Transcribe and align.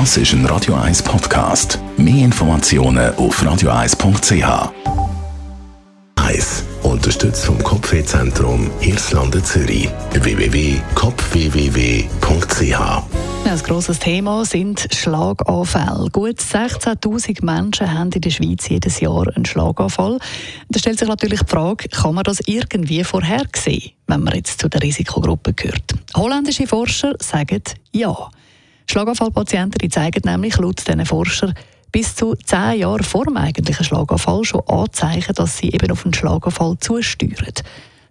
Das 0.00 0.16
ist 0.16 0.32
ein 0.32 0.44
Radio 0.46 0.74
1 0.74 1.04
Podcast. 1.04 1.78
Mehr 1.96 2.24
Informationen 2.24 3.14
auf 3.14 3.40
radio1.ch. 3.40 4.72
1. 6.16 6.64
Unterstützt 6.82 7.44
vom 7.44 7.62
Kopfwehzentrum 7.62 8.68
Irlande 8.80 9.40
Zürich. 9.44 9.88
www.kopfwww.ch 10.10 13.02
ein 13.46 13.58
grosses 13.58 13.98
Thema 14.00 14.44
sind 14.44 14.88
Schlaganfälle. 14.92 16.08
Gut 16.10 16.40
16.000 16.40 17.44
Menschen 17.44 17.92
haben 17.92 18.10
in 18.10 18.20
der 18.20 18.30
Schweiz 18.30 18.68
jedes 18.68 18.98
Jahr 18.98 19.28
einen 19.36 19.44
Schlaganfall. 19.44 20.18
Da 20.70 20.80
stellt 20.80 20.98
sich 20.98 21.06
natürlich 21.06 21.42
die 21.42 21.50
Frage, 21.50 21.88
kann 21.88 22.16
man 22.16 22.24
das 22.24 22.40
irgendwie 22.46 23.04
vorhersehen, 23.04 23.92
wenn 24.08 24.24
man 24.24 24.34
jetzt 24.34 24.60
zu 24.60 24.68
der 24.68 24.82
Risikogruppe 24.82 25.52
gehört? 25.52 25.94
Holländische 26.16 26.66
Forscher 26.66 27.14
sagen 27.20 27.62
ja. 27.92 28.28
Schlaganfallpatienten 28.90 29.90
zeigen 29.90 30.22
nämlich 30.24 30.56
laut 30.58 30.86
diesen 30.86 31.04
Forscher 31.06 31.52
bis 31.90 32.16
zu 32.16 32.34
zehn 32.34 32.80
Jahre 32.80 33.04
vor 33.04 33.24
dem 33.24 33.36
eigentlichen 33.36 33.84
Schlaganfall 33.84 34.44
schon 34.44 34.66
Anzeichen, 34.66 35.34
dass 35.34 35.58
sie 35.58 35.70
eben 35.70 35.90
auf 35.92 36.04
einen 36.04 36.12
Schlaganfall 36.12 36.76
zusteuern. 36.80 37.54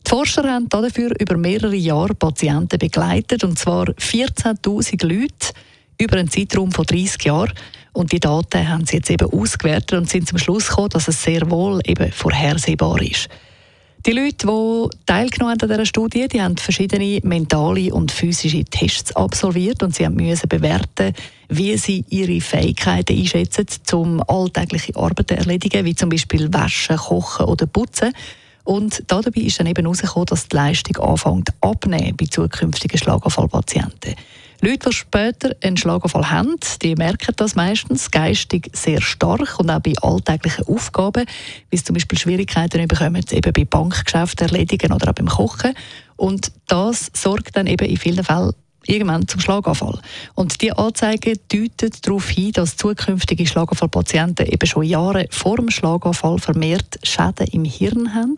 Die 0.05 0.09
Forscher 0.09 0.43
haben 0.43 0.69
dafür 0.69 1.11
über 1.19 1.37
mehrere 1.37 1.75
Jahre 1.75 2.15
Patienten 2.15 2.79
begleitet, 2.79 3.43
und 3.43 3.59
zwar 3.59 3.85
14.000 3.89 5.05
Leute 5.05 5.53
über 5.99 6.17
einen 6.17 6.29
Zeitraum 6.29 6.71
von 6.71 6.85
30 6.85 7.23
Jahren. 7.23 7.53
Und 7.93 8.11
die 8.11 8.19
Daten 8.19 8.67
haben 8.67 8.85
sie 8.85 8.97
jetzt 8.97 9.09
eben 9.09 9.29
ausgewertet 9.31 9.97
und 9.99 10.09
sind 10.09 10.27
zum 10.27 10.37
Schluss 10.37 10.67
gekommen, 10.67 10.89
dass 10.89 11.07
es 11.07 11.21
sehr 11.21 11.49
wohl 11.51 11.81
eben 11.85 12.11
vorhersehbar 12.11 13.01
ist. 13.01 13.29
Die 14.05 14.11
Leute, 14.11 14.47
die 14.47 15.05
teilgenommen 15.05 15.53
haben 15.53 15.61
an 15.61 15.69
dieser 15.69 15.85
Studie, 15.85 16.27
die 16.27 16.41
haben 16.41 16.57
verschiedene 16.57 17.21
mentale 17.23 17.93
und 17.93 18.11
physische 18.11 18.65
Tests 18.65 19.15
absolviert 19.15 19.81
und 19.81 19.95
sie 19.95 20.09
müssen 20.09 20.49
bewerten, 20.49 21.13
wie 21.47 21.77
sie 21.77 22.03
ihre 22.09 22.41
Fähigkeiten 22.41 23.17
einschätzen, 23.17 23.65
um 23.93 24.21
alltägliche 24.27 24.93
Arbeiten 24.97 25.37
erledigen, 25.37 25.85
wie 25.85 25.95
zum 25.95 26.09
Beispiel 26.09 26.53
Waschen, 26.53 26.97
Kochen 26.97 27.45
oder 27.45 27.65
Putzen. 27.65 28.11
Und 28.65 29.03
dabei 29.07 29.39
ist 29.39 29.61
dann 29.61 29.67
eben 29.67 29.85
herausgekommen, 29.85 30.25
dass 30.25 30.49
die 30.49 30.55
Leistung 30.57 30.97
anfängt 30.97 31.51
abnehmen 31.61 32.17
bei 32.17 32.25
zukünftigen 32.25 32.97
Schlaganfallpatienten. 32.97 34.15
Leute, 34.65 34.91
die 34.91 34.95
später 34.95 35.53
einen 35.61 35.75
Schlaganfall 35.75 36.31
haben, 36.31 36.55
die 36.81 36.95
merken 36.95 37.33
das 37.35 37.55
meistens 37.55 38.09
geistig 38.09 38.69
sehr 38.71 39.01
stark 39.01 39.59
und 39.59 39.69
auch 39.69 39.81
bei 39.81 39.91
alltäglichen 40.01 40.65
Aufgaben, 40.67 41.25
wie 41.69 41.75
sie 41.75 41.83
zum 41.83 41.95
Beispiel 41.95 42.17
Schwierigkeiten 42.17 42.87
bekommen, 42.87 43.25
eben 43.29 43.51
bei 43.51 43.65
Bankgeschäften 43.65 44.47
erledigen 44.47 44.93
oder 44.93 45.09
auch 45.09 45.15
beim 45.15 45.27
Kochen. 45.27 45.73
Und 46.15 46.53
das 46.67 47.11
sorgt 47.13 47.57
dann 47.57 47.67
eben 47.67 47.85
in 47.89 47.97
vielen 47.97 48.23
Fällen 48.23 48.53
irgendwann 48.87 49.27
zum 49.27 49.41
Schlaganfall. 49.41 49.99
Und 50.33 50.61
die 50.61 50.71
Anzeige 50.71 51.33
deutet 51.51 52.07
darauf 52.07 52.29
hin, 52.29 52.53
dass 52.53 52.77
zukünftige 52.77 53.45
Schlaganfallpatienten 53.45 54.47
eben 54.47 54.65
schon 54.65 54.83
Jahre 54.83 55.27
vor 55.29 55.57
dem 55.57 55.71
Schlaganfall 55.71 56.39
vermehrt 56.39 56.99
Schäden 57.03 57.47
im 57.47 57.65
Hirn 57.65 58.15
haben 58.15 58.35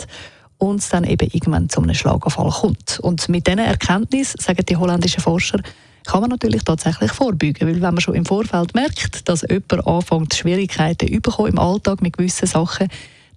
und 0.57 0.79
es 0.79 0.89
dann 0.89 1.03
eben 1.03 1.29
irgendwann 1.31 1.69
zu 1.69 1.81
einem 1.81 1.93
Schlaganfall 1.93 2.49
kommt. 2.49 2.99
Und 2.99 3.29
mit 3.29 3.45
diesen 3.45 3.59
Erkenntnissen, 3.59 4.41
sagen 4.41 4.65
die 4.67 4.75
holländischen 4.75 5.21
Forscher, 5.21 5.59
kann 6.05 6.21
man 6.21 6.29
natürlich 6.29 6.63
tatsächlich 6.63 7.11
vorbeugen, 7.11 7.67
weil 7.67 7.81
wenn 7.81 7.93
man 7.93 8.01
schon 8.01 8.15
im 8.15 8.25
Vorfeld 8.25 8.73
merkt, 8.75 9.27
dass 9.27 9.45
jemand 9.49 9.87
anfängt, 9.87 10.33
Schwierigkeiten 10.33 11.07
im 11.07 11.59
Alltag 11.59 12.01
mit 12.01 12.17
gewissen 12.17 12.47
Sachen, 12.47 12.87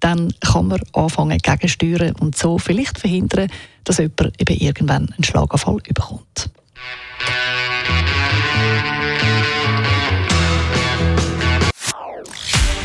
dann 0.01 0.33
kann 0.41 0.69
man 0.69 0.81
anfangen 0.93 1.39
gegensteuern 1.39 2.15
und 2.21 2.37
so 2.37 2.59
vielleicht 2.59 2.99
verhindern, 2.99 3.51
dass 3.85 3.99
jemand 3.99 4.41
eben 4.41 4.57
irgendwann 4.57 5.13
einen 5.13 5.25
Schlaganfall 5.25 5.79
überkommt. 5.89 6.51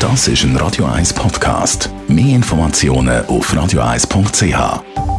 Das 0.00 0.28
ist 0.28 0.44
ein 0.44 0.56
Radio 0.56 0.84
1 0.84 1.14
Podcast. 1.14 1.88
Mehr 2.08 2.34
Informationen 2.36 3.24
auf 3.26 3.52
radio1.ch. 3.54 5.13